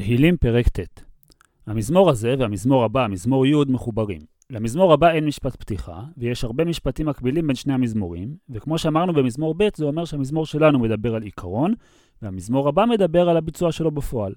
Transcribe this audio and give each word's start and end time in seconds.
תהילים 0.00 0.36
פרק 0.36 0.68
ט' 0.68 1.02
המזמור 1.66 2.10
הזה 2.10 2.34
והמזמור 2.38 2.84
הבא, 2.84 3.04
המזמור 3.04 3.46
י', 3.46 3.54
מחוברים. 3.68 4.20
למזמור 4.50 4.92
הבא 4.92 5.10
אין 5.10 5.26
משפט 5.26 5.56
פתיחה, 5.56 6.02
ויש 6.16 6.44
הרבה 6.44 6.64
משפטים 6.64 7.06
מקבילים 7.06 7.46
בין 7.46 7.56
שני 7.56 7.74
המזמורים, 7.74 8.36
וכמו 8.50 8.78
שאמרנו 8.78 9.12
במזמור 9.12 9.54
ב', 9.56 9.68
זה 9.76 9.84
אומר 9.84 10.04
שהמזמור 10.04 10.46
שלנו 10.46 10.78
מדבר 10.78 11.14
על 11.14 11.22
עיקרון, 11.22 11.74
והמזמור 12.22 12.68
הבא 12.68 12.84
מדבר 12.84 13.28
על 13.28 13.36
הביצוע 13.36 13.72
שלו 13.72 13.90
בפועל. 13.90 14.34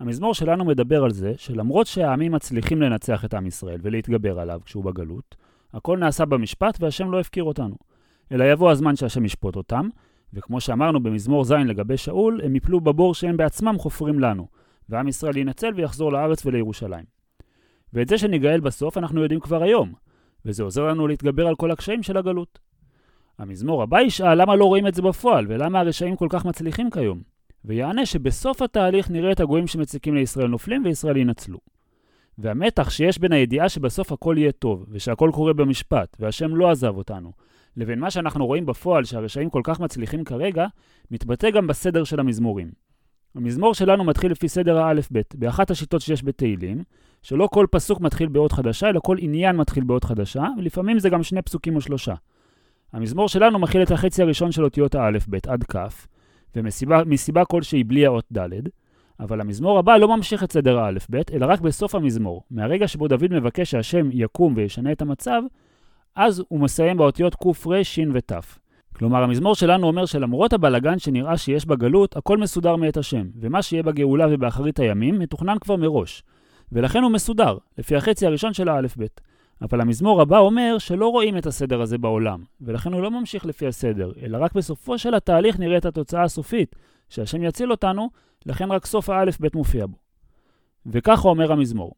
המזמור 0.00 0.34
שלנו 0.34 0.64
מדבר 0.64 1.04
על 1.04 1.10
זה 1.10 1.32
שלמרות 1.36 1.86
שהעמים 1.86 2.32
מצליחים 2.32 2.82
לנצח 2.82 3.24
את 3.24 3.34
עם 3.34 3.46
ישראל 3.46 3.80
ולהתגבר 3.82 4.40
עליו 4.40 4.60
כשהוא 4.64 4.84
בגלות, 4.84 5.36
הכל 5.72 5.98
נעשה 5.98 6.24
במשפט 6.24 6.78
והשם 6.80 7.10
לא 7.10 7.20
הפקיר 7.20 7.44
אותנו. 7.44 7.76
אלא 8.32 8.44
יבוא 8.44 8.70
הזמן 8.70 8.96
שהשם 8.96 9.24
ישפוט 9.24 9.56
אותם, 9.56 9.88
וכמו 10.34 10.60
שאמרנו 10.60 11.02
במזמור 11.02 11.44
ז' 11.44 11.52
לגבי 11.52 11.96
שאול, 11.96 12.40
הם 12.44 12.56
יפלו 12.56 12.80
בבור 12.80 13.14
שהם 13.14 13.36
בעצמם 13.36 13.74
חופרים 13.78 14.18
לנו, 14.18 14.46
ועם 14.88 15.08
ישראל 15.08 15.36
ינצל 15.36 15.72
ויחזור 15.74 16.12
לארץ 16.12 16.46
ולירושלים. 16.46 17.04
ואת 17.92 18.08
זה 18.08 18.18
שניגאל 18.18 18.60
בסוף 18.60 18.98
אנחנו 18.98 19.22
יודעים 19.22 19.40
כבר 19.40 19.62
היום, 19.62 19.92
וזה 20.44 20.62
עוזר 20.62 20.82
לנו 20.82 21.06
להתגבר 21.06 21.46
על 21.46 21.54
כל 21.54 21.70
הקשיים 21.70 22.02
של 22.02 22.16
הגלות. 22.16 22.58
המזמור 23.38 23.82
הבא 23.82 24.00
ישאל 24.00 24.42
למה 24.42 24.56
לא 24.56 24.64
רואים 24.64 24.86
את 24.86 24.94
זה 24.94 25.02
בפועל, 25.02 25.46
ולמה 25.48 25.80
הרשעים 25.80 26.16
כל 26.16 26.26
כך 26.30 26.44
מצליחים 26.44 26.90
כיום, 26.90 27.22
ויענה 27.64 28.06
שבסוף 28.06 28.62
התהליך 28.62 29.10
נראה 29.10 29.32
את 29.32 29.40
הגויים 29.40 29.66
שמציקים 29.66 30.14
לישראל 30.14 30.46
נופלים 30.46 30.84
וישראל 30.84 31.16
ינצלו. 31.16 31.58
והמתח 32.38 32.90
שיש 32.90 33.18
בין 33.18 33.32
הידיעה 33.32 33.68
שבסוף 33.68 34.12
הכל 34.12 34.34
יהיה 34.38 34.52
טוב, 34.52 34.86
ושהכל 34.88 35.30
קורה 35.34 35.52
במשפט, 35.52 36.16
והשם 36.20 36.56
לא 36.56 36.70
עזב 36.70 36.96
אותנו, 36.96 37.32
לבין 37.76 37.98
מה 37.98 38.10
שאנחנו 38.10 38.46
רואים 38.46 38.66
בפועל 38.66 39.04
שהרשעים 39.04 39.50
כל 39.50 39.60
כך 39.64 39.80
מצליחים 39.80 40.24
כרגע, 40.24 40.66
מתבטא 41.10 41.50
גם 41.50 41.66
בסדר 41.66 42.04
של 42.04 42.20
המזמורים. 42.20 42.70
המזמור 43.34 43.74
שלנו 43.74 44.04
מתחיל 44.04 44.30
לפי 44.32 44.48
סדר 44.48 44.78
האלף-בית, 44.78 45.34
באחת 45.34 45.70
השיטות 45.70 46.00
שיש 46.00 46.24
בתהילים, 46.24 46.82
שלא 47.22 47.48
כל 47.52 47.66
פסוק 47.70 48.00
מתחיל 48.00 48.28
באות 48.28 48.52
חדשה, 48.52 48.88
אלא 48.88 49.00
כל 49.04 49.16
עניין 49.20 49.56
מתחיל 49.56 49.84
באות 49.84 50.04
חדשה, 50.04 50.44
ולפעמים 50.58 50.98
זה 50.98 51.08
גם 51.08 51.22
שני 51.22 51.42
פסוקים 51.42 51.76
או 51.76 51.80
שלושה. 51.80 52.14
המזמור 52.92 53.28
שלנו 53.28 53.58
מכיל 53.58 53.82
את 53.82 53.90
החצי 53.90 54.22
הראשון 54.22 54.52
של 54.52 54.64
אותיות 54.64 54.94
האלף-בית 54.94 55.46
עד 55.46 55.64
כ', 55.64 55.76
ומסיבה 56.56 57.44
כלשהי 57.44 57.84
בלי 57.84 58.06
האות 58.06 58.24
ד', 58.32 58.48
אבל 59.20 59.40
המזמור 59.40 59.78
הבא 59.78 59.96
לא 59.96 60.16
ממשיך 60.16 60.44
את 60.44 60.52
סדר 60.52 60.78
האלף-בית, 60.78 61.30
אלא 61.30 61.46
רק 61.46 61.60
בסוף 61.60 61.94
המזמור. 61.94 62.42
מהרגע 62.50 62.88
שבו 62.88 63.08
דוד 63.08 63.32
מבקש 63.32 63.70
שהשם 63.70 64.08
יקום 64.12 64.54
וישנה 64.56 64.92
את 64.92 65.02
המצב, 65.02 65.42
אז 66.16 66.42
הוא 66.48 66.60
מסיים 66.60 66.96
באותיות 66.96 67.34
ק', 67.34 67.66
ר', 67.66 67.82
ש' 67.82 67.98
ות'. 68.14 68.32
כלומר, 68.98 69.22
המזמור 69.22 69.54
שלנו 69.54 69.86
אומר 69.86 70.06
שלמרות 70.06 70.52
הבלגן 70.52 70.98
שנראה 70.98 71.36
שיש 71.36 71.66
בגלות, 71.66 72.16
הכל 72.16 72.38
מסודר 72.38 72.76
מאת 72.76 72.96
השם, 72.96 73.26
ומה 73.40 73.62
שיהיה 73.62 73.82
בגאולה 73.82 74.26
ובאחרית 74.30 74.80
הימים 74.80 75.18
מתוכנן 75.18 75.56
כבר 75.60 75.76
מראש. 75.76 76.22
ולכן 76.72 77.02
הוא 77.02 77.10
מסודר, 77.10 77.58
לפי 77.78 77.96
החצי 77.96 78.26
הראשון 78.26 78.54
של 78.54 78.68
האלף-בית. 78.68 79.20
אבל 79.62 79.80
המזמור 79.80 80.22
הבא 80.22 80.38
אומר 80.38 80.78
שלא 80.78 81.08
רואים 81.08 81.38
את 81.38 81.46
הסדר 81.46 81.80
הזה 81.80 81.98
בעולם, 81.98 82.42
ולכן 82.60 82.92
הוא 82.92 83.02
לא 83.02 83.10
ממשיך 83.10 83.46
לפי 83.46 83.66
הסדר, 83.66 84.12
אלא 84.22 84.38
רק 84.40 84.54
בסופו 84.54 84.98
של 84.98 85.14
התהליך 85.14 85.58
נראה 85.58 85.76
את 85.76 85.86
התוצאה 85.86 86.22
הסופית, 86.22 86.76
שהשם 87.08 87.42
יציל 87.42 87.70
אותנו, 87.70 88.10
לכן 88.46 88.70
רק 88.70 88.86
סוף 88.86 89.10
האלף-בית 89.10 89.54
מופיע 89.54 89.86
בו. 89.86 89.96
וככה 90.86 91.28
אומר 91.28 91.52
המזמור: 91.52 91.94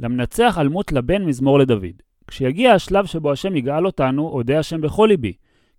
למנצח 0.00 0.58
אלמות 0.60 0.92
לבן 0.92 1.24
מזמור 1.24 1.58
לדוד. 1.58 2.02
כשיגיע 2.26 2.72
השלב 2.72 3.06
שבו 3.06 3.32
השם 3.32 3.56
יגאל 3.56 3.86
אותנו, 3.86 4.28
אודה 4.28 4.58
השם 4.58 4.80
בכל 4.80 5.06
ליבי, 5.10 5.32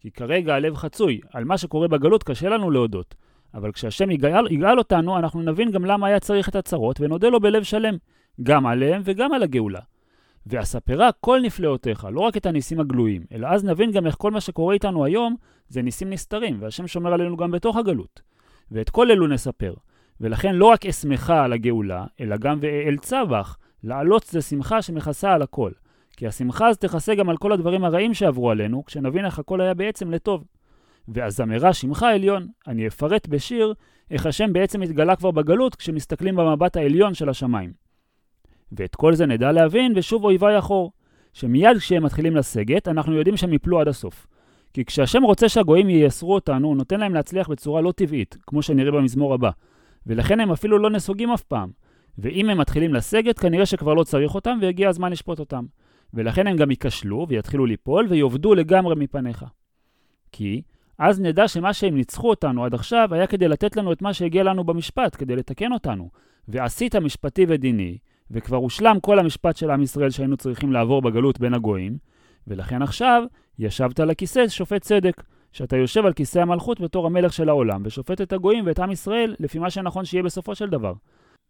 כי 0.06 0.12
כרגע 0.12 0.56
הלב 0.56 0.76
חצוי, 0.76 1.20
על 1.34 1.46
מה 1.46 1.58
שקורה 1.58 1.88
בגלות 1.88 2.24
קשה 2.24 2.50
לנו 2.50 2.72
להודות. 2.72 3.16
אבל 3.54 3.72
כשהשם 3.72 4.12
יגאל, 4.12 4.52
יגאל 4.52 4.78
אותנו, 4.78 5.18
אנחנו 5.18 5.42
נבין 5.42 5.72
גם 5.72 5.86
למה 5.86 6.08
היה 6.08 6.20
צריך 6.20 6.50
את 6.50 6.56
הצרות, 6.56 7.02
ונודה 7.02 7.30
לו 7.30 7.40
בלב 7.40 7.64
שלם, 7.64 7.98
גם 8.44 8.66
עליהם 8.66 9.02
וגם 9.06 9.34
על 9.34 9.44
הגאולה. 9.44 9.80
ואספרה 10.48 11.10
כל 11.22 11.40
נפלאותיך, 11.44 12.08
לא 12.12 12.22
רק 12.22 12.38
את 12.38 12.46
הניסים 12.46 12.80
הגלויים, 12.80 13.24
אלא 13.32 13.48
אז 13.48 13.66
נבין 13.66 13.92
גם 13.92 14.06
איך 14.06 14.16
כל 14.18 14.32
מה 14.32 14.42
שקורה 14.42 14.74
איתנו 14.74 15.06
היום 15.06 15.36
זה 15.70 15.82
ניסים 15.82 16.10
נסתרים, 16.10 16.58
והשם 16.60 16.88
שומר 16.88 17.14
עלינו 17.14 17.38
גם 17.38 17.52
בתוך 17.52 17.78
הגלות. 17.78 18.22
ואת 18.72 18.90
כל 18.90 19.12
אלו 19.12 19.28
נספר. 19.28 19.74
ולכן 20.22 20.56
לא 20.56 20.66
רק 20.66 20.86
אשמחה 20.86 21.44
על 21.44 21.54
הגאולה, 21.54 22.06
אלא 22.22 22.38
גם 22.38 22.58
ואעלצה 22.62 23.26
בך, 23.26 23.58
לעלות 23.84 24.24
זה 24.24 24.42
שמחה 24.42 24.82
שמכסה 24.82 25.34
על 25.34 25.42
הכל. 25.42 25.72
כי 26.18 26.28
השמחה 26.28 26.68
אז 26.68 26.78
תכסה 26.78 27.16
גם 27.16 27.30
על 27.30 27.38
כל 27.38 27.52
הדברים 27.52 27.84
הרעים 27.86 28.14
שעברו 28.14 28.52
עלינו, 28.52 28.86
כשנבין 28.86 29.26
איך 29.26 29.40
הכל 29.40 29.62
היה 29.62 29.74
בעצם 29.74 30.12
לטוב. 30.12 30.44
והזמרה 31.08 31.74
שמך 31.74 32.04
עליון, 32.04 32.48
אני 32.68 32.88
אפרט 32.88 33.28
בשיר 33.28 33.74
איך 34.12 34.26
השם 34.26 34.54
בעצם 34.54 34.82
התגלה 34.82 35.16
כבר 35.16 35.32
בגלות 35.32 35.76
כשמסתכלים 35.76 36.36
במבט 36.36 36.78
העליון 36.78 37.14
של 37.14 37.30
השמיים. 37.30 37.74
ואת 38.72 38.96
כל 38.96 39.14
זה 39.14 39.26
נדע 39.26 39.52
להבין, 39.52 39.94
ושוב 39.96 40.24
אויבי 40.24 40.60
אחור, 40.60 40.92
שמיד 41.34 41.78
כשהם 41.78 42.04
מתחילים 42.04 42.36
לסגת, 42.36 42.88
אנחנו 42.88 43.14
יודעים 43.14 43.38
שהם 43.38 43.54
יפלו 43.54 43.80
עד 43.80 43.88
הסוף. 43.88 44.28
כי 44.74 44.86
כשהשם 44.86 45.24
רוצה 45.24 45.50
שהגויים 45.50 45.90
ייסרו 45.90 46.34
אותנו, 46.34 46.68
הוא 46.68 46.78
נותן 46.78 47.00
להם 47.00 47.14
להצליח 47.14 47.50
בצורה 47.50 47.82
לא 47.82 47.92
טבעית, 47.92 48.38
כמו 48.48 48.62
שנראה 48.62 48.92
במזמור 48.92 49.34
הבא. 49.34 49.50
ולכן 50.08 50.40
הם 50.40 50.52
אפילו 50.52 50.78
לא 50.78 50.90
נסוגים 50.90 51.32
אף 51.32 51.44
פעם. 51.44 51.70
ואם 52.18 52.50
הם 52.50 52.58
מתחילים 52.58 52.94
לסגת, 52.94 53.40
כנראה 53.40 53.66
שכבר 53.66 53.94
לא 53.94 54.04
צריך 54.04 54.36
אותם, 54.36 54.58
והגיע 54.62 54.90
הזמן 54.90 55.12
לשפוט 55.12 55.40
אותם. 55.40 55.66
ולכן 56.16 56.48
הם 56.48 56.58
גם 56.58 56.72
ייכשלו 56.72 57.26
ויתחילו 57.30 57.66
ליפול 57.66 58.08
ויאבדו 58.10 58.56
לגמרי 58.56 58.96
מפניך. 58.96 59.46
כי 60.32 60.62
אז 60.98 61.20
נדע 61.20 61.48
שמה 61.48 61.74
שהם 61.74 61.96
ניצחו 61.96 62.30
אותנו 62.30 62.66
עד 62.66 62.74
עכשיו 62.74 63.14
היה 63.14 63.28
כדי 63.28 63.48
לתת 63.48 63.76
לנו 63.76 63.92
את 63.92 64.02
מה 64.02 64.14
שהגיע 64.14 64.44
לנו 64.44 64.64
במשפט, 64.64 65.16
כדי 65.20 65.36
לתקן 65.36 65.72
אותנו. 65.72 66.10
ועשית 66.48 66.96
משפטי 66.96 67.46
ודיני, 67.48 67.98
וכבר 68.32 68.58
הושלם 68.58 69.00
כל 69.02 69.20
המשפט 69.20 69.58
של 69.58 69.72
עם 69.72 69.82
ישראל 69.82 70.10
שהיינו 70.10 70.38
צריכים 70.38 70.72
לעבור 70.72 71.02
בגלות 71.02 71.40
בין 71.40 71.54
הגויים, 71.54 71.98
ולכן 72.48 72.82
עכשיו 72.82 73.24
ישבת 73.60 74.00
על 74.00 74.10
הכיסא 74.10 74.48
שופט 74.48 74.82
צדק, 74.82 75.24
שאתה 75.52 75.78
יושב 75.78 76.06
על 76.06 76.14
כיסא 76.14 76.40
המלכות 76.40 76.82
בתור 76.82 77.06
המלך 77.06 77.34
של 77.34 77.50
העולם, 77.50 77.82
ושופט 77.86 78.22
את 78.22 78.34
הגויים 78.34 78.66
ואת 78.66 78.80
עם 78.80 78.92
ישראל 78.92 79.36
לפי 79.40 79.60
מה 79.60 79.70
שנכון 79.70 80.06
שיהיה 80.06 80.24
בסופו 80.24 80.56
של 80.56 80.70
דבר. 80.70 80.94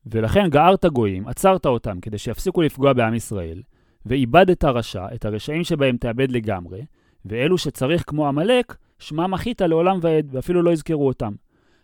ולכן 0.06 0.50
גערת 0.50 0.86
גויים, 0.86 1.28
עצרת 1.28 1.66
אותם 1.66 2.00
כדי 2.00 2.18
שיפסיקו 2.18 2.62
לפגוע 2.62 2.94
בעם 2.94 3.14
ישראל, 3.14 3.62
ואיבדת 4.06 4.64
רשע, 4.64 5.06
את 5.16 5.26
הרשעים 5.26 5.64
שבהם 5.64 5.98
תאבד 5.98 6.32
לגמרי, 6.32 6.86
ואלו 7.26 7.58
שצריך 7.58 8.04
כמו 8.08 8.28
עמלק, 8.28 8.76
שמם 9.00 9.32
מחית 9.32 9.62
לעולם 9.62 10.00
ועד, 10.02 10.28
ואפילו 10.32 10.62
לא 10.62 10.72
יזכרו 10.72 11.08
אותם. 11.08 11.34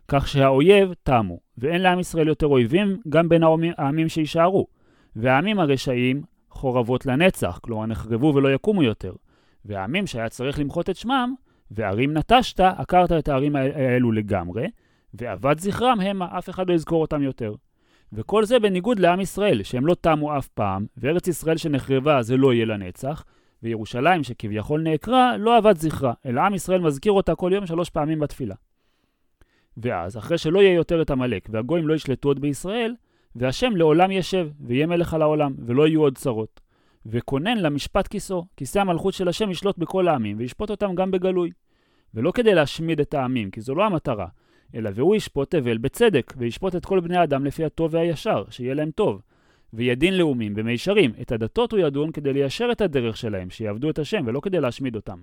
כך 0.08 0.28
שהאויב 0.28 0.94
תמו, 1.04 1.40
ואין 1.58 1.82
לעם 1.82 2.00
ישראל 2.00 2.28
יותר 2.28 2.48
אויבים, 2.48 2.98
גם 3.10 3.30
בין 3.30 3.44
העמים 3.78 4.10
שיישארו. 4.10 4.68
והעמים 5.16 5.60
הרשעים 5.60 6.22
חורבות 6.50 7.06
לנצח, 7.06 7.60
כלומר 7.62 7.86
נחרבו 7.86 8.34
ולא 8.36 8.54
יקומו 8.54 8.84
יותר. 8.84 9.14
והעמים 9.66 10.08
שהיה 10.08 10.30
צריך 10.30 10.60
למחות 10.60 10.90
את 10.90 10.96
שמם, 10.96 11.34
וערים 11.72 12.18
נטשת, 12.18 12.60
עקרת 12.60 13.12
את 13.12 13.28
הערים 13.28 13.56
האלו 13.56 14.12
לגמרי, 14.12 14.68
ואבד 15.14 15.60
זכרם 15.60 16.00
המה, 16.00 16.38
אף 16.38 16.50
אחד 16.50 16.70
לא 16.70 16.74
יזכור 16.74 17.02
אותם 17.02 17.22
יותר. 17.22 17.54
וכל 18.14 18.46
זה 18.46 18.60
בניגוד 18.60 19.00
לעם 19.00 19.22
ישראל, 19.22 19.64
שהם 19.64 19.86
לא 19.86 19.96
תמו 20.02 20.38
אף 20.38 20.48
פעם, 20.48 20.86
וארץ 20.98 21.28
ישראל 21.28 21.58
שנחרבה 21.58 22.22
זה 22.22 22.38
לא 22.38 22.54
יהיה 22.54 22.66
לנצח, 22.66 23.24
וירושלים 23.64 24.24
שכביכול 24.24 24.82
נעקרה, 24.82 25.38
לא 25.38 25.58
אבד 25.58 25.78
זכרה, 25.78 26.14
אלא 26.26 26.42
עם 26.42 26.54
ישראל 26.54 26.82
מזכיר 26.82 27.12
אותה 27.12 27.36
כל 27.36 27.52
יום 27.54 27.66
שלוש 27.66 27.90
פעמים 27.90 28.20
בתפילה. 28.20 28.56
ואז, 29.78 30.18
אחרי 30.18 30.38
שלא 30.38 30.60
יהיה 30.60 30.74
יותר 30.74 31.02
את 31.02 31.12
עמלק, 31.12 31.50
והגויים 31.52 31.88
לא 31.88 31.94
ישלטו 31.94 32.30
עוד 32.30 32.40
בישראל, 32.40 32.96
והשם 33.36 33.76
לעולם 33.76 34.12
ישב, 34.12 34.50
ויהיה 34.60 34.88
מלך 34.88 35.14
על 35.14 35.22
העולם, 35.22 35.54
ולא 35.66 35.88
יהיו 35.88 36.02
עוד 36.02 36.18
צרות. 36.18 36.62
וכונן 37.06 37.58
למשפט 37.58 38.08
כיסו, 38.08 38.46
כיסא 38.58 38.80
המלכות 38.80 39.14
של 39.14 39.28
השם 39.28 39.52
ישלוט 39.52 39.78
בכל 39.78 40.08
העמים, 40.08 40.38
וישפוט 40.40 40.70
אותם 40.70 40.96
גם 40.96 41.12
בגלוי. 41.12 41.52
ולא 42.14 42.32
כדי 42.32 42.56
להשמיד 42.56 43.00
את 43.00 43.14
העמים, 43.14 43.52
כי 43.52 43.62
זו 43.62 43.76
לא 43.76 43.86
המטרה, 43.86 44.28
אלא 44.76 44.90
והוא 44.94 45.16
ישפוט 45.16 45.56
תבל 45.56 45.78
בצדק, 45.78 46.34
וישפוט 46.38 46.76
את 46.76 46.86
כל 46.86 47.00
בני 47.00 47.18
האדם 47.18 47.46
לפי 47.46 47.66
הטוב 47.66 47.94
והישר, 47.94 48.44
שיהיה 48.50 48.74
להם 48.74 48.92
טוב. 48.92 49.22
וידין 49.74 50.18
לאומים 50.18 50.54
במישרים, 50.54 51.12
את 51.22 51.32
הדתות 51.32 51.72
הוא 51.72 51.80
ידון 51.80 52.12
כדי 52.12 52.34
ליישר 52.34 52.70
את 52.72 52.82
הדרך 52.82 53.18
שלהם, 53.18 53.50
שיעבדו 53.50 53.90
את 53.90 54.00
השם, 54.00 54.24
ולא 54.26 54.40
כדי 54.40 54.60
להשמיד 54.60 54.96
אותם. 54.96 55.20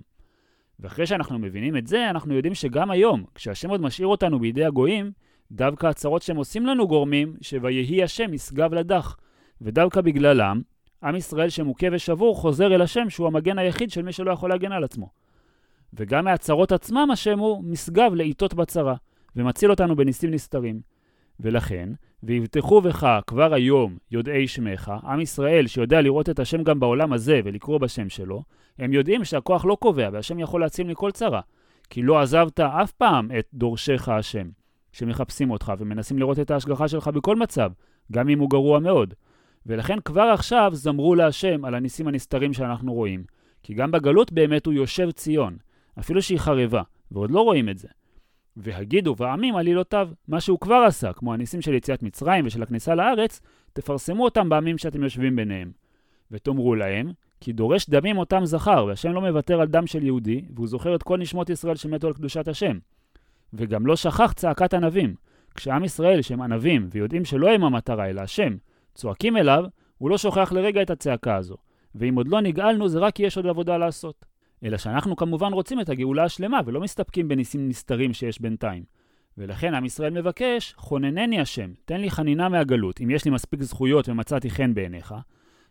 ואחרי 0.79 1.05
שאנחנו 1.05 1.39
מבינים 1.39 1.77
את 1.77 1.87
זה, 1.87 2.09
אנחנו 2.09 2.33
יודעים 2.33 2.55
שגם 2.55 2.91
היום, 2.91 3.23
כשהשם 3.35 3.69
עוד 3.69 3.81
משאיר 3.81 4.07
אותנו 4.07 4.39
בידי 4.39 4.65
הגויים, 4.65 5.11
דווקא 5.51 5.87
הצרות 5.87 6.21
שהם 6.21 6.37
עושים 6.37 6.65
לנו 6.65 6.87
גורמים, 6.87 7.35
שויהי 7.41 8.03
השם 8.03 8.33
ישגב 8.33 8.73
לדח. 8.73 9.17
ודווקא 9.61 10.01
בגללם, 10.01 10.61
עם 11.03 11.15
ישראל 11.15 11.49
שמוכה 11.49 11.87
ושבור 11.91 12.35
חוזר 12.35 12.75
אל 12.75 12.81
השם, 12.81 13.09
שהוא 13.09 13.27
המגן 13.27 13.57
היחיד 13.57 13.91
של 13.91 14.01
מי 14.01 14.11
שלא 14.11 14.31
יכול 14.31 14.49
להגן 14.49 14.71
על 14.71 14.83
עצמו. 14.83 15.09
וגם 15.93 16.25
מהצרות 16.25 16.71
עצמם 16.71 17.07
השם 17.11 17.39
הוא 17.39 17.63
משגב 17.63 18.13
לעיתות 18.13 18.53
בצרה. 18.53 18.95
ומציל 19.35 19.71
אותנו 19.71 19.95
בניסים 19.95 20.31
נסתרים. 20.31 20.81
ולכן, 21.39 21.89
ויבטחו 22.23 22.81
בך 22.81 23.19
כבר 23.27 23.53
היום 23.53 23.97
יודעי 24.11 24.47
שמך, 24.47 24.91
עם 25.03 25.21
ישראל 25.21 25.67
שיודע 25.67 26.01
לראות 26.01 26.29
את 26.29 26.39
השם 26.39 26.63
גם 26.63 26.79
בעולם 26.79 27.13
הזה 27.13 27.41
ולקרוא 27.43 27.77
בשם 27.77 28.09
שלו, 28.09 28.43
הם 28.79 28.93
יודעים 28.93 29.25
שהכוח 29.25 29.65
לא 29.65 29.77
קובע 29.79 30.09
והשם 30.13 30.39
יכול 30.39 30.61
להציל 30.61 30.87
מכל 30.87 31.11
צרה. 31.11 31.41
כי 31.89 32.01
לא 32.01 32.19
עזבת 32.19 32.59
אף 32.59 32.91
פעם 32.91 33.29
את 33.39 33.47
דורשך 33.53 34.09
השם. 34.09 34.49
שמחפשים 34.91 35.51
אותך 35.51 35.73
ומנסים 35.79 36.19
לראות 36.19 36.39
את 36.39 36.51
ההשגחה 36.51 36.87
שלך 36.87 37.07
בכל 37.07 37.35
מצב, 37.35 37.71
גם 38.11 38.29
אם 38.29 38.39
הוא 38.39 38.49
גרוע 38.49 38.79
מאוד. 38.79 39.13
ולכן 39.65 39.99
כבר 40.05 40.21
עכשיו 40.21 40.71
זמרו 40.73 41.15
להשם 41.15 41.65
על 41.65 41.75
הניסים 41.75 42.07
הנסתרים 42.07 42.53
שאנחנו 42.53 42.93
רואים. 42.93 43.23
כי 43.63 43.73
גם 43.73 43.91
בגלות 43.91 44.31
באמת 44.31 44.65
הוא 44.65 44.73
יושב 44.73 45.11
ציון, 45.11 45.57
אפילו 45.99 46.21
שהיא 46.21 46.39
חרבה, 46.39 46.81
ועוד 47.11 47.31
לא 47.31 47.41
רואים 47.41 47.69
את 47.69 47.77
זה. 47.77 47.87
והגידו 48.59 49.15
בעמים 49.15 49.55
עלילותיו, 49.55 50.09
מה 50.27 50.41
שהוא 50.41 50.59
כבר 50.59 50.83
עשה, 50.87 51.13
כמו 51.13 51.33
הניסים 51.33 51.61
של 51.61 51.73
יציאת 51.73 52.03
מצרים 52.03 52.45
ושל 52.45 52.63
הכניסה 52.63 52.95
לארץ, 52.95 53.41
תפרסמו 53.73 54.25
אותם 54.25 54.49
בעמים 54.49 54.77
שאתם 54.77 55.03
יושבים 55.03 55.35
ביניהם. 55.35 55.71
ותאמרו 56.31 56.75
להם, 56.75 57.11
כי 57.41 57.53
דורש 57.53 57.89
דמים 57.89 58.17
אותם 58.17 58.45
זכר, 58.45 58.85
והשם 58.87 59.11
לא 59.11 59.21
מוותר 59.21 59.61
על 59.61 59.67
דם 59.67 59.87
של 59.87 60.03
יהודי, 60.03 60.45
והוא 60.55 60.67
זוכר 60.67 60.95
את 60.95 61.03
כל 61.03 61.17
נשמות 61.17 61.49
ישראל 61.49 61.75
שמתו 61.75 62.07
על 62.07 62.13
קדושת 62.13 62.47
השם. 62.47 62.77
וגם 63.53 63.85
לא 63.85 63.95
שכח 63.95 64.33
צעקת 64.33 64.73
ענבים. 64.73 65.15
כשעם 65.55 65.83
ישראל, 65.83 66.21
שהם 66.21 66.41
ענבים, 66.41 66.87
ויודעים 66.91 67.25
שלא 67.25 67.49
הם 67.49 67.63
המטרה, 67.63 68.09
אלא 68.09 68.21
השם, 68.21 68.57
צועקים 68.95 69.37
אליו, 69.37 69.63
הוא 69.97 70.09
לא 70.09 70.17
שוכח 70.17 70.51
לרגע 70.51 70.81
את 70.81 70.89
הצעקה 70.89 71.35
הזו. 71.35 71.55
ואם 71.95 72.15
עוד 72.15 72.27
לא 72.27 72.41
נגאלנו, 72.41 72.87
זה 72.87 72.99
רק 72.99 73.15
כי 73.15 73.23
יש 73.23 73.37
עוד 73.37 73.47
עבודה 73.47 73.77
לעשות. 73.77 74.25
אלא 74.63 74.77
שאנחנו 74.77 75.15
כמובן 75.15 75.53
רוצים 75.53 75.81
את 75.81 75.89
הגאולה 75.89 76.23
השלמה, 76.23 76.59
ולא 76.65 76.81
מסתפקים 76.81 77.27
בניסים 77.27 77.69
נסתרים 77.69 78.13
שיש 78.13 78.41
בינתיים. 78.41 78.83
ולכן 79.37 79.73
עם 79.73 79.85
ישראל 79.85 80.13
מבקש, 80.13 80.73
חוננני 80.77 81.41
השם, 81.41 81.71
תן 81.85 82.01
לי 82.01 82.11
חנינה 82.11 82.49
מהגלות, 82.49 83.01
אם 83.01 83.09
יש 83.09 83.25
לי 83.25 83.31
מספיק 83.31 83.63
זכויות 83.63 84.09
ומצאתי 84.09 84.49
חן 84.49 84.73
בעיניך, 84.73 85.15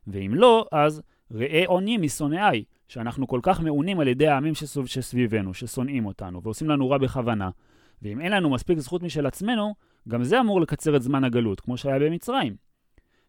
ואם 0.07 0.35
לא, 0.35 0.67
אז 0.73 1.03
ראה 1.31 1.63
עוני 1.67 1.97
משונאיי, 1.97 2.65
שאנחנו 2.89 3.27
כל 3.27 3.41
כך 3.43 3.61
מעונים 3.61 4.01
על 4.01 4.09
ידי 4.09 4.29
העמים 4.29 4.55
שסוב, 4.55 4.87
שסביבנו, 4.87 5.55
ששונאים 5.55 6.07
אותנו, 6.07 6.43
ועושים 6.43 6.69
לנו 6.69 6.91
רע 6.91 6.99
בכוונה, 6.99 7.51
ואם 8.03 8.21
אין 8.21 8.33
לנו 8.33 8.51
מספיק 8.51 8.79
זכות 8.79 9.03
משל 9.03 9.27
עצמנו, 9.27 9.75
גם 10.09 10.25
זה 10.25 10.41
אמור 10.41 10.61
לקצר 10.61 10.97
את 10.97 11.03
זמן 11.03 11.25
הגלות, 11.25 11.61
כמו 11.61 11.77
שהיה 11.77 11.99
במצרים. 11.99 12.57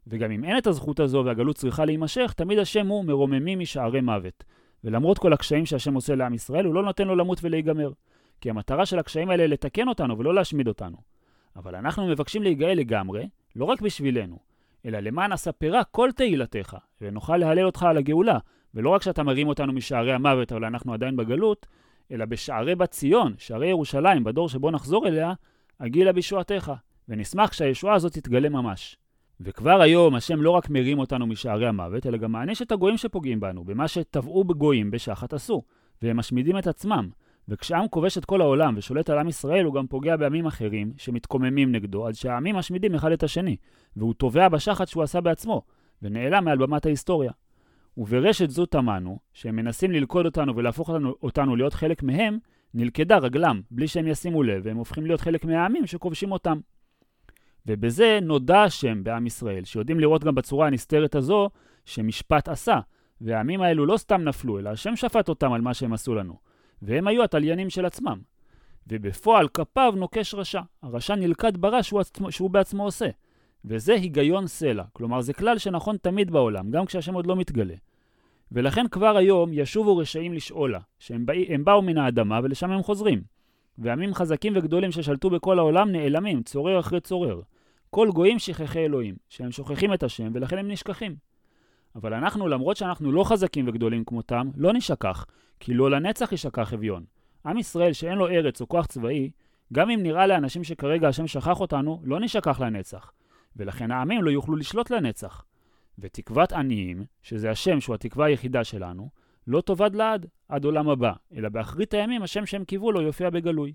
וגם 0.07 0.31
אם 0.31 0.43
אין 0.43 0.57
את 0.57 0.67
הזכות 0.67 0.99
הזו 0.99 1.23
והגלות 1.25 1.55
צריכה 1.55 1.85
להימשך, 1.85 2.33
תמיד 2.37 2.59
השם 2.59 2.87
הוא 2.87 3.05
מרוממי 3.05 3.55
משערי 3.55 4.01
מוות. 4.01 4.43
ולמרות 4.83 5.17
כל 5.17 5.33
הקשיים 5.33 5.65
שהשם 5.65 5.93
עושה 5.93 6.15
לעם 6.15 6.33
ישראל, 6.33 6.65
הוא 6.65 6.73
לא 6.73 6.83
נותן 6.83 7.07
לו 7.07 7.15
למות 7.15 7.39
ולהיגמר. 7.43 7.91
כי 8.41 8.49
המטרה 8.49 8.85
של 8.85 8.99
הקשיים 8.99 9.29
האלה 9.29 9.47
לתקן 9.47 9.87
אותנו 9.87 10.17
ולא 10.17 10.33
להשמיד 10.33 10.67
אותנו. 10.67 10.97
אבל 11.55 11.75
אנחנו 11.75 12.07
מבקשים 12.07 12.43
להיגאל 12.43 12.77
לגמרי, 12.77 13.29
לא 13.55 13.65
רק 13.65 13.81
בשבילנו, 13.81 14.39
אלא 14.85 14.99
למען 14.99 15.31
אספרה 15.31 15.83
כל 15.83 16.09
תהילתך, 16.15 16.77
ונוכל 17.01 17.37
להלל 17.37 17.65
אותך 17.65 17.83
על 17.83 17.97
הגאולה, 17.97 18.37
ולא 18.73 18.89
רק 18.89 19.01
שאתה 19.01 19.23
מרים 19.23 19.47
אותנו 19.47 19.73
משערי 19.73 20.13
המוות, 20.13 20.51
אבל 20.51 20.65
אנחנו 20.65 20.93
עדיין 20.93 21.15
בגלות, 21.15 21.67
אלא 22.11 22.25
בשערי 22.25 22.75
בת 22.75 22.91
ציון, 22.91 23.33
שערי 23.37 23.67
ירושלים, 23.67 24.23
בדור 24.23 24.49
שבו 24.49 24.71
נחזור 24.71 25.07
אליה, 25.07 25.33
הגילה 25.79 26.13
בישועתך, 26.13 26.71
ונשמח 27.09 27.53
שהישועה 27.53 27.95
הזאת 27.95 28.13
תתגלה 28.13 28.49
ממש. 28.49 28.97
וכבר 29.41 29.81
היום 29.81 30.15
השם 30.15 30.41
לא 30.41 30.51
רק 30.51 30.69
מרים 30.69 30.99
אותנו 30.99 31.27
משערי 31.27 31.67
המוות, 31.67 32.05
אלא 32.05 32.17
גם 32.17 32.31
מעניש 32.31 32.61
את 32.61 32.71
הגויים 32.71 32.97
שפוגעים 32.97 33.39
בנו, 33.39 33.63
במה 33.63 33.87
שטבעו 33.87 34.43
בגויים 34.43 34.91
בשחת 34.91 35.33
עשו, 35.33 35.63
והם 36.01 36.17
משמידים 36.17 36.57
את 36.57 36.67
עצמם. 36.67 37.09
וכשעם 37.47 37.87
כובש 37.87 38.17
את 38.17 38.25
כל 38.25 38.41
העולם 38.41 38.73
ושולט 38.77 39.09
על 39.09 39.17
עם 39.17 39.27
ישראל, 39.27 39.65
הוא 39.65 39.73
גם 39.73 39.87
פוגע 39.87 40.15
בעמים 40.15 40.45
אחרים 40.45 40.93
שמתקוממים 40.97 41.71
נגדו, 41.71 42.07
עד 42.07 42.13
שהעמים 42.13 42.55
משמידים 42.55 42.95
אחד 42.95 43.11
את 43.11 43.23
השני, 43.23 43.55
והוא 43.95 44.13
תובע 44.13 44.49
בשחת 44.49 44.87
שהוא 44.87 45.03
עשה 45.03 45.21
בעצמו, 45.21 45.61
ונעלם 46.01 46.45
מעל 46.45 46.57
במת 46.57 46.85
ההיסטוריה. 46.85 47.31
וברשת 47.97 48.49
זו 48.49 48.65
טמנו, 48.65 49.19
שהם 49.33 49.55
מנסים 49.55 49.91
ללכוד 49.91 50.25
אותנו 50.25 50.55
ולהפוך 50.55 50.89
אותנו, 50.89 51.15
אותנו 51.23 51.55
להיות 51.55 51.73
חלק 51.73 52.03
מהם, 52.03 52.37
נלכדה 52.73 53.17
רגלם, 53.17 53.61
בלי 53.71 53.87
שהם 53.87 54.07
ישימו 54.07 54.43
לב, 54.43 54.61
והם 54.65 54.77
הופכים 54.77 55.05
להיות 55.05 55.21
חלק 55.21 55.45
מהעמים 55.45 55.87
שכובשים 55.87 56.31
אותם. 56.31 56.59
ובזה 57.69 58.19
נודע 58.21 58.63
השם 58.63 59.03
בעם 59.03 59.27
ישראל, 59.27 59.63
שיודעים 59.63 59.99
לראות 59.99 60.23
גם 60.23 60.35
בצורה 60.35 60.67
הנסתרת 60.67 61.15
הזו, 61.15 61.49
שמשפט 61.85 62.49
עשה, 62.49 62.79
והעמים 63.21 63.61
האלו 63.61 63.85
לא 63.85 63.97
סתם 63.97 64.21
נפלו, 64.21 64.59
אלא 64.59 64.69
השם 64.69 64.95
שפט 64.95 65.29
אותם 65.29 65.53
על 65.53 65.61
מה 65.61 65.73
שהם 65.73 65.93
עשו 65.93 66.15
לנו, 66.15 66.37
והם 66.81 67.07
היו 67.07 67.23
התליינים 67.23 67.69
של 67.69 67.85
עצמם. 67.85 68.19
ובפועל 68.87 69.47
כפיו 69.47 69.93
נוקש 69.97 70.33
רשע, 70.33 70.61
הרשע 70.83 71.15
נלכד 71.15 71.57
ברע 71.57 71.83
שהוא, 71.83 71.99
עצמו, 71.99 72.31
שהוא 72.31 72.49
בעצמו 72.49 72.83
עושה. 72.83 73.09
וזה 73.65 73.93
היגיון 73.93 74.47
סלע, 74.47 74.83
כלומר 74.93 75.21
זה 75.21 75.33
כלל 75.33 75.57
שנכון 75.57 75.97
תמיד 76.01 76.31
בעולם, 76.31 76.71
גם 76.71 76.85
כשהשם 76.85 77.13
עוד 77.13 77.27
לא 77.27 77.35
מתגלה. 77.35 77.75
ולכן 78.51 78.87
כבר 78.87 79.17
היום 79.17 79.49
ישובו 79.53 79.97
רשעים 79.97 80.33
לשאולה, 80.33 80.79
שהם 80.99 81.25
בא, 81.25 81.33
באו 81.63 81.81
מן 81.81 81.97
האדמה 81.97 82.39
ולשם 82.43 82.71
הם 82.71 82.83
חוזרים. 82.83 83.21
ועמים 83.77 84.13
חזקים 84.13 84.53
וגדולים 84.55 84.91
ששלטו 84.91 85.29
בכל 85.29 85.59
העולם 85.59 85.91
נעלמים, 85.91 86.43
צורר 86.43 86.79
אחרי 86.79 86.99
צורר. 86.99 87.41
כל 87.89 88.09
גויים 88.13 88.39
שכחי 88.39 88.85
אלוהים, 88.85 89.15
שהם 89.29 89.51
שוכחים 89.51 89.93
את 89.93 90.03
השם 90.03 90.31
ולכן 90.33 90.57
הם 90.57 90.71
נשכחים. 90.71 91.15
אבל 91.95 92.13
אנחנו, 92.13 92.47
למרות 92.47 92.77
שאנחנו 92.77 93.11
לא 93.11 93.23
חזקים 93.23 93.67
וגדולים 93.67 94.03
כמותם, 94.03 94.49
לא 94.55 94.73
נשכח, 94.73 95.25
כי 95.59 95.73
לא 95.73 95.91
לנצח 95.91 96.31
יישכח 96.31 96.73
אביון. 96.73 97.05
עם 97.45 97.57
ישראל 97.57 97.93
שאין 97.93 98.17
לו 98.17 98.27
ארץ 98.27 98.61
או 98.61 98.67
כוח 98.67 98.85
צבאי, 98.85 99.29
גם 99.73 99.89
אם 99.89 100.03
נראה 100.03 100.27
לאנשים 100.27 100.63
שכרגע 100.63 101.07
השם 101.07 101.27
שכח 101.27 101.59
אותנו, 101.59 102.01
לא 102.03 102.19
נשכח 102.19 102.59
לנצח. 102.59 103.11
ולכן 103.55 103.91
העמים 103.91 104.23
לא 104.23 104.29
יוכלו 104.29 104.55
לשלוט 104.55 104.89
לנצח. 104.89 105.45
ותקוות 105.99 106.51
עניים, 106.51 107.03
שזה 107.21 107.51
השם 107.51 107.79
שהוא 107.79 107.95
התקווה 107.95 108.25
היחידה 108.25 108.63
שלנו, 108.63 109.09
לא 109.47 109.61
תאבד 109.61 109.95
לעד, 109.95 110.25
עד 110.49 110.65
עולם 110.65 110.89
הבא, 110.89 111.13
אלא 111.35 111.49
באחרית 111.49 111.93
הימים 111.93 112.23
השם 112.23 112.45
שהם 112.45 112.63
קיוו 112.63 112.91
לו 112.91 113.01
יופיע 113.01 113.29
בגלוי. 113.29 113.73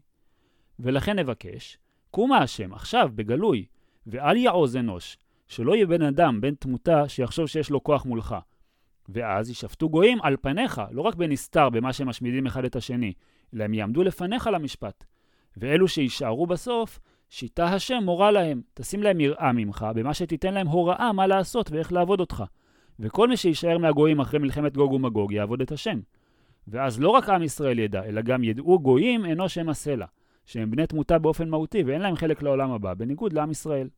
ולכן 0.79 1.19
נבקש, 1.19 1.79
קומה 2.11 2.39
השם, 2.39 2.73
עכשיו, 2.73 3.11
בגלוי, 3.15 3.67
ואל 4.07 4.37
יעוז 4.37 4.77
אנוש, 4.77 5.17
שלא 5.49 5.75
יהיה 5.75 5.87
בן 5.87 6.03
אדם, 6.03 6.41
בן 6.41 6.55
תמותה, 6.55 7.09
שיחשוב 7.09 7.47
שיש 7.47 7.71
לו 7.71 7.83
כוח 7.83 8.07
מולך. 8.07 8.37
ואז 9.09 9.51
ישפטו 9.51 9.89
גויים 9.89 10.19
על 10.23 10.37
פניך, 10.41 10.83
לא 10.91 11.03
רק 11.03 11.15
בנסתר, 11.15 11.71
במה 11.71 11.93
שהם 11.93 12.09
משמידים 12.09 12.47
אחד 12.47 12.65
את 12.65 12.77
השני, 12.77 13.13
אלא 13.55 13.65
הם 13.65 13.75
יעמדו 13.75 14.03
לפניך 14.03 14.47
למשפט. 14.53 15.05
ואלו 15.57 15.89
שיישארו 15.89 16.47
בסוף, 16.47 16.99
שיטה 17.31 17.65
השם 17.65 18.03
מורה 18.03 18.31
להם, 18.31 18.63
תשים 18.75 19.03
להם 19.03 19.21
יראה 19.21 19.53
ממך, 19.53 19.87
במה 19.95 20.15
שתיתן 20.15 20.55
להם 20.55 20.67
הוראה 20.67 21.13
מה 21.13 21.27
לעשות 21.27 21.71
ואיך 21.71 21.93
לעבוד 21.93 22.21
אותך. 22.21 22.45
וכל 23.01 23.29
מי 23.29 23.37
שיישאר 23.37 23.79
מהגויים 23.79 24.21
אחרי 24.21 24.41
מלחמת 24.41 24.77
גוג 24.77 24.93
ומגוג 24.93 25.33
יעבוד 25.33 25.61
את 25.61 25.73
השם. 25.73 26.01
ואז 26.69 27.01
לא 27.01 27.09
רק 27.09 27.29
עם 27.29 27.43
ישראל 27.43 27.79
ידע, 27.79 28.05
אלא 28.05 28.23
גם 28.23 28.45
ידעו 28.45 28.79
גויים 28.79 29.25
אינו 29.25 29.49
שם 29.49 29.69
הסלע, 29.69 30.07
שהם 30.47 30.71
בני 30.71 30.87
תמותה 30.87 31.19
באופן 31.19 31.49
מהותי 31.49 31.83
ואין 31.83 32.01
להם 32.01 32.17
חלק 32.17 32.43
לעולם 32.43 32.71
הבא, 32.71 32.95
בניגוד 32.95 33.33
לעם 33.33 33.51
ישראל. 33.51 33.89